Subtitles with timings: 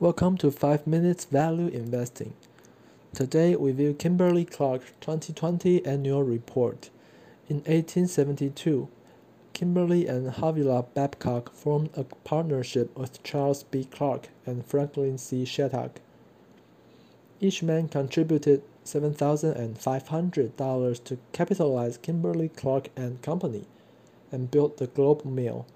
[0.00, 2.32] Welcome to 5 Minutes Value Investing.
[3.12, 6.88] Today we view Kimberly Clark's 2020 Annual Report.
[7.50, 8.88] In 1872,
[9.52, 13.84] Kimberly and Havilah Babcock formed a partnership with Charles B.
[13.84, 15.44] Clark and Franklin C.
[15.44, 16.00] Shattuck.
[17.38, 23.66] Each man contributed $7,500 to capitalize Kimberly Clark and Company
[24.32, 25.66] and built the Globe Mill,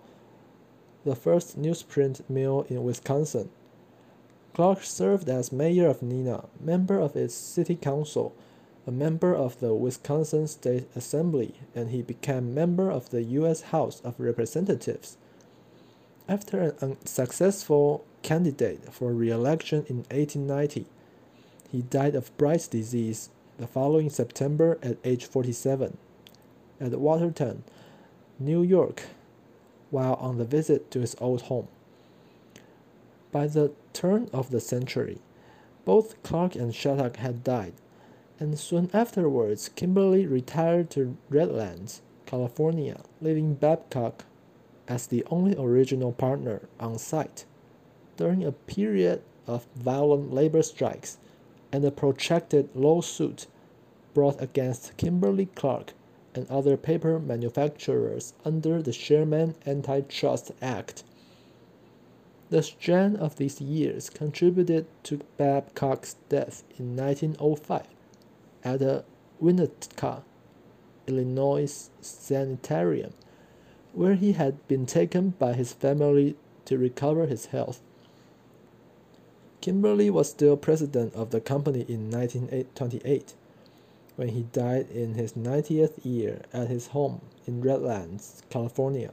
[1.05, 3.51] the first newsprint mill in Wisconsin.
[4.55, 8.33] Clark served as mayor of Neenah, member of its city council,
[8.87, 13.63] a member of the Wisconsin State Assembly, and he became member of the U.S.
[13.63, 15.17] House of Representatives.
[16.29, 20.87] After an unsuccessful candidate for re-election in 1890,
[21.73, 25.97] he died of Bright's disease the following September at age 47
[26.81, 27.65] at Watertown,
[28.39, 29.03] New York,
[29.91, 31.67] while on the visit to his old home.
[33.35, 35.19] By the turn of the century,
[35.85, 37.73] both Clark and Shattuck had died,
[38.39, 44.25] and soon afterwards Kimberly retired to Redlands, California, leaving Babcock
[44.87, 47.45] as the only original partner on site.
[48.17, 51.19] During a period of violent labor strikes
[51.73, 53.49] and a protracted lawsuit
[54.15, 55.93] brought against Kimberly Clark
[56.37, 61.03] and other paper manufacturers under the Sherman Antitrust Act,
[62.55, 67.83] the strain of these years contributed to Babcock's death in 1905
[68.63, 69.05] at a
[69.43, 70.23] Winnetka,
[71.09, 73.13] Illinois sanitarium,
[73.93, 77.81] where he had been taken by his family to recover his health.
[79.61, 83.35] Kimberly was still president of the company in 1928
[84.15, 89.13] when he died in his 90th year at his home in Redlands, California.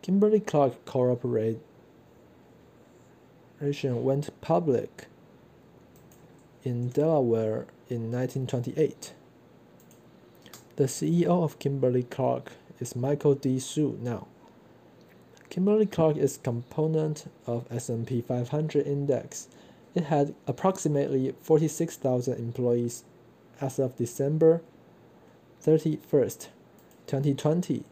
[0.00, 0.86] Kimberly Clark
[3.60, 5.04] Corporation went public
[6.64, 9.12] in Delaware in 1928.
[10.76, 13.58] The CEO of Kimberly Clark is Michael D.
[13.58, 14.28] Hsu now.
[15.50, 19.48] Kimberly Clark is component of S&P 500 index.
[19.94, 23.04] It had approximately 46,000 employees
[23.60, 24.62] as of December
[25.62, 26.48] 31st,
[27.06, 27.84] 2020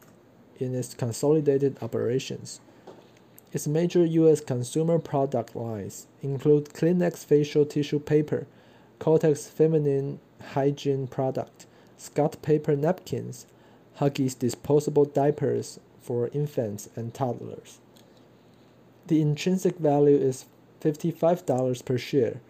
[0.58, 2.62] in its consolidated operations.
[3.50, 4.42] Its major U.S.
[4.42, 8.46] consumer product lines include Kleenex facial tissue paper,
[9.00, 10.20] Kotex feminine
[10.52, 11.64] hygiene product,
[11.96, 13.46] Scott paper napkins,
[14.00, 17.78] Huggies disposable diapers for infants and toddlers.
[19.06, 20.44] The intrinsic value is
[20.82, 22.42] $55 per share.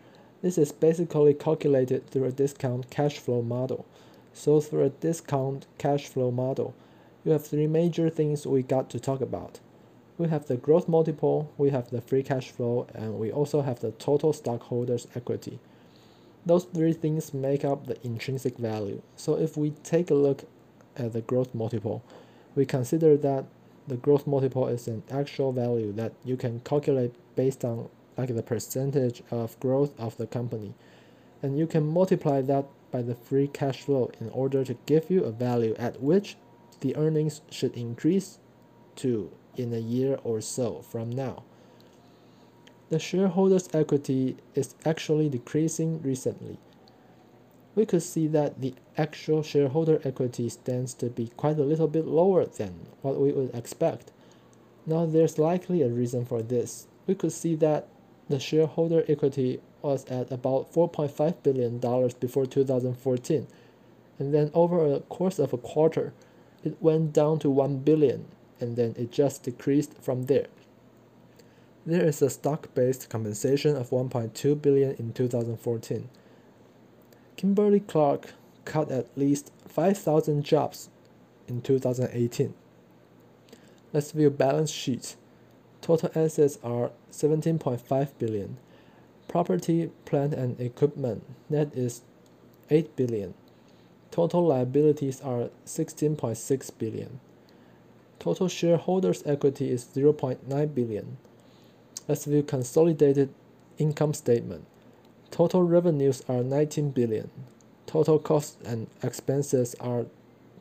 [0.43, 3.87] This is basically calculated through a discount cash flow model.
[4.35, 6.75] So through a discount cash flow model,
[7.25, 9.61] you have three major things we got to talk about
[10.19, 13.81] we have the growth multiple, we have the free cash flow, and we also have
[13.81, 15.61] the total stockholders' equity.
[16.45, 19.03] Those three things make up the intrinsic value.
[19.17, 20.45] So if we take a look
[20.97, 22.03] at the growth multiple,
[22.55, 23.47] we consider that
[23.87, 28.43] the growth multiple is an actual value that you can calculate based on like the
[28.43, 30.75] percentage of growth of the company.
[31.43, 35.25] And you can multiply that by the free cash flow in order to give you
[35.25, 36.37] a value at which
[36.81, 38.39] the earnings should increase
[38.97, 41.43] to in a year or so from now.
[42.91, 46.57] The shareholders' equity is actually decreasing recently.
[47.75, 52.07] We could see that the actual shareholder equity stands to be quite a little bit
[52.07, 54.11] lower than what we would expect.
[54.87, 56.87] Now, there's likely a reason for this.
[57.07, 57.89] We could see that
[58.29, 61.79] the shareholder equity was at about $4.5 billion
[62.19, 63.47] before 2014,
[64.19, 66.13] and then over a course of a quarter,
[66.65, 68.25] it went down to 1 billion
[68.61, 70.47] and then it just decreased from there.
[71.87, 76.09] There is a stock-based compensation of 1.2 billion in 2014.
[77.37, 80.91] Kimberly Clark cut at least 5,000 jobs
[81.47, 82.53] in 2018.
[83.93, 85.17] Let's view balance sheet.
[85.81, 88.59] Total assets are 17.5 billion.
[89.29, 92.03] Property, plant and equipment net is
[92.71, 93.35] 8 billion.
[94.11, 97.21] Total liabilities are 16.6 billion.
[98.29, 101.17] Total shareholders' equity is 0.9 billion.
[102.07, 103.33] Let's view consolidated
[103.79, 104.67] income statement.
[105.31, 107.31] Total revenues are 19 billion.
[107.87, 110.05] Total costs and expenses are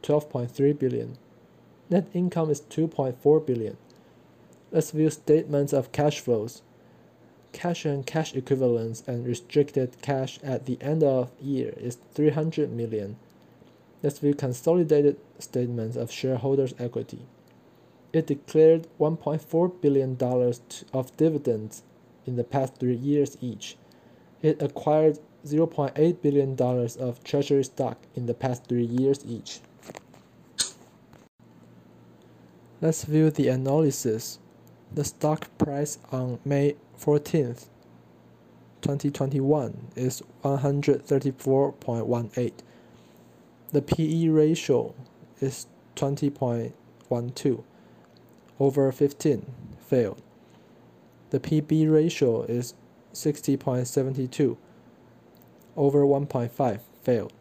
[0.02, 1.18] 12.3 billion.
[1.90, 3.76] Net income is 2.4 billion.
[4.72, 6.62] Let's view statements of cash flows.
[7.52, 13.18] Cash and cash equivalents and restricted cash at the end of year is 300 million.
[14.02, 17.26] Let's view consolidated statements of shareholders' equity
[18.14, 20.18] it declared $1.4 billion
[20.94, 21.82] of dividends
[22.26, 23.78] in the past three years each.
[24.42, 29.62] It acquired $0.8 billion of treasury stock in the past three years each.
[32.82, 34.40] Let's view the analysis.
[34.94, 37.66] The stock price on May 14th,
[38.82, 42.52] 2021 is 134.18.
[43.72, 44.94] The PE ratio
[45.42, 45.66] is
[45.96, 47.64] 20.12
[48.60, 49.46] over 15
[49.80, 50.22] failed.
[51.30, 52.74] The PB ratio is
[53.14, 54.58] 60.72
[55.76, 57.34] over 1.5 failed.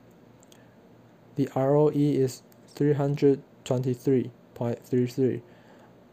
[1.37, 2.43] The ROE is
[2.75, 5.43] 323.33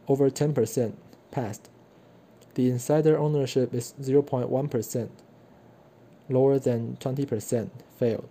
[0.08, 0.94] over 10%
[1.32, 1.70] passed.
[2.56, 5.10] The insider ownership is 0.1%,
[6.30, 8.30] lower than 20% failed.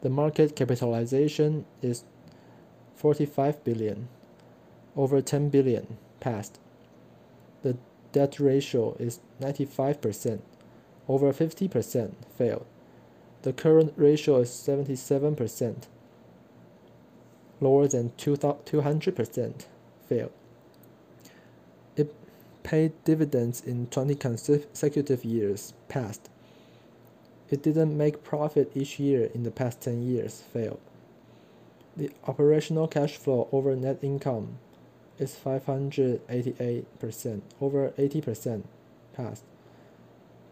[0.00, 2.04] The market capitalization is
[2.96, 4.08] 45 billion,
[4.98, 6.58] over 10 billion passed.
[7.62, 7.76] The
[8.12, 10.40] debt ratio is 95%,
[11.08, 12.66] over 50% failed.
[13.42, 15.84] The current ratio is 77%,
[17.60, 19.64] lower than 200%
[20.08, 20.32] failed.
[21.96, 22.12] It
[22.64, 26.28] paid dividends in 20 consecutive years passed.
[27.50, 30.80] It didn't make profit each year in the past 10 years failed.
[31.96, 34.58] The operational cash flow over net income
[35.18, 38.62] is 588%, over 80%
[39.12, 39.44] passed.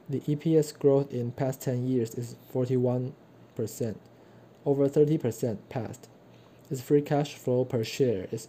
[0.09, 3.13] The EPS growth in past 10 years is 41%,
[4.65, 6.09] over 30% passed.
[6.71, 8.49] Its free cash flow per share is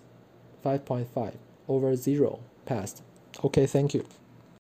[0.64, 1.34] 5.5,
[1.68, 3.04] over 0 passed.
[3.44, 4.06] Okay, thank you.